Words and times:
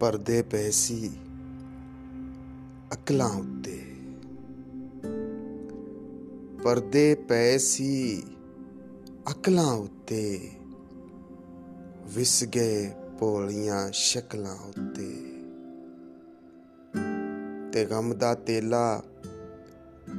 ਪਰਦੇ 0.00 0.42
ਪਏ 0.42 0.70
ਸੀ 0.70 1.10
ਅਕਲਾਂ 2.92 3.28
ਉੱਤੇ। 3.28 3.82
ਪਰਦੇ 6.62 7.14
ਪਏ 7.14 7.58
ਸੀ 7.58 8.22
ਅਕਲਾਂ 9.30 9.72
ਉੱਤੇ, 9.72 10.50
ਵਿਸ 12.14 12.44
ਗਏ 12.44 12.90
ਪੋਲੀਆਂ 13.18 13.90
ਸ਼ਕਲਾਂ 13.92 14.54
ਉੱਤੇ। 14.54 15.10
ਤੇ 17.72 17.84
ਗਮ 17.84 18.14
ਦਾ 18.14 18.34
ਤੇਲਾ 18.34 19.02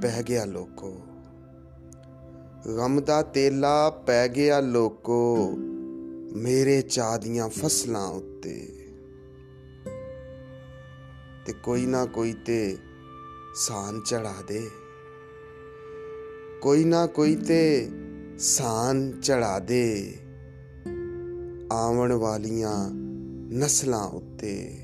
ਪੈ 0.02 0.24
ਗਿਆ 0.24 0.46
ਲੋਕੋ। 0.46 1.02
ਗਮ 2.78 3.02
ਦਾ 3.02 3.22
ਤੇਲਾ 3.22 3.90
ਪੈ 3.90 4.28
ਗਿਆ 4.28 4.60
ਲੋਕੋ 4.60 5.52
ਮੇਰੇ 6.36 6.82
ਚਾਹ 6.82 7.18
ਦੀਆਂ 7.18 7.50
ਫਸਲਾਂ 7.50 8.08
ਉੱਤੇ। 8.08 8.78
ਤੇ 11.46 11.54
ਕੋਈ 11.54 11.86
ਨਾ 11.86 12.06
ਕੋਈ 12.06 12.34
ਤੇ 12.34 12.78
ਸਾਨ 13.56 14.02
ਚੜਾ 14.02 14.36
ਦੇ। 14.48 14.70
ਕੋਈ 16.62 16.84
ਨਾ 16.84 17.08
ਕੋਈ 17.08 17.36
ਤੇ 17.36 17.90
ਸਾਨ 18.40 19.20
ਚੜਾ 19.22 19.60
ਦੇ 19.60 20.18
ਆਉਣ 21.72 22.12
ਵਾਲੀਆਂ 22.12 22.90
ਨਸਲਾਂ 23.54 24.08
ਉੱਤੇ। 24.08 24.78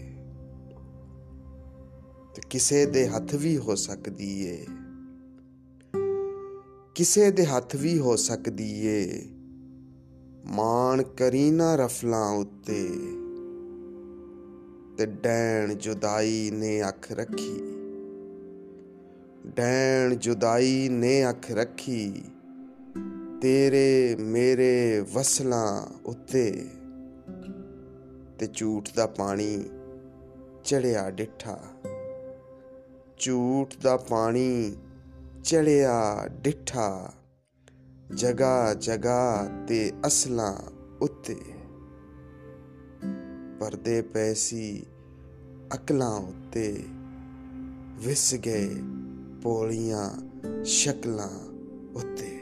ਤੇ 2.35 2.41
ਕਿਸੇ 2.49 2.85
ਦੇ 2.85 3.08
ਹੱਥ 3.08 3.35
ਵੀ 3.35 3.58
ਹੋ 3.58 3.75
ਸਕਦੀ 3.75 4.45
ਏ। 4.45 4.66
ਕਿਸੇ 6.95 7.31
ਦੇ 7.31 7.45
ਹੱਥ 7.45 7.75
ਵੀ 7.75 7.99
ਹੋ 7.99 8.16
ਸਕਦੀ 8.16 8.85
ਏ। 8.88 9.25
ਮਾਣ 10.45 11.03
ਕਰੀਨਾ 11.03 11.75
ਰਫਲਾਂ 11.75 12.30
ਉੱਤੇ। 12.30 12.89
ਤੇ 14.98 15.06
ਡੈਣ 15.06 15.73
ਜੁਦਾਈ 15.73 16.52
ਨੇ 16.53 16.88
ਅੱਖ 16.88 17.12
ਰੱਖੀ। 17.12 17.62
ਡੈਣ 19.48 20.16
ਜੁਦਾਈ 20.16 20.90
ਨੇ 20.90 21.30
ਅੱਖ 21.30 21.52
ਰੱਖੀ, 21.52 22.23
ਤੇਰੇ 23.42 24.16
ਮੇਰੇ 24.20 25.06
ਵਸਲਾਂ 25.14 26.00
ਉੱਤੇ। 26.06 26.70
ਤੇ 28.40 28.48
ਝੂਠ 28.53 28.90
ਦਾ 28.95 29.08
ਪਾਣੀ 29.08 29.64
ਚੜਿਆ 30.64 31.09
ਡਿੱਠਾ। 31.09 31.64
ਝੂਠ 33.18 33.73
ਦਾ 33.84 33.98
ਪਾਣੀ 33.98 34.75
ਚੜਿਆ 35.44 36.28
ਡਿੱਠਾ। 36.31 37.14
ਜਗਾ 38.16 38.73
ਜਗਾ 38.73 39.50
ਤੇ 39.68 39.92
ਅਸਲਾਂ 40.08 40.56
ਉੱਤੇ। 41.02 41.56
ਪਰਦੇ 43.59 44.02
ਪੈਸੀ 44.02 44.86
ਅਕਲਾਂ 45.73 46.11
ਉੱਤੇ 46.11 46.83
ਵਿਸ 48.00 48.36
ਗਏ 48.36 48.69
ਪੋਲੀਆਂ 49.44 50.09
ਸ਼ਕਲਾਂ 50.66 51.30
ਉੱਤੇ। 51.95 52.36